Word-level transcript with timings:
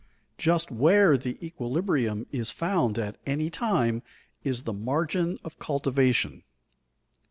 Just 0.39 0.71
where 0.71 1.15
the 1.15 1.37
equilibrium 1.45 2.25
is 2.31 2.49
found 2.49 2.97
at 2.97 3.17
any 3.27 3.51
time 3.51 4.01
is 4.43 4.63
the 4.63 4.73
margin 4.73 5.37
of 5.43 5.59
cultivation. 5.59 6.41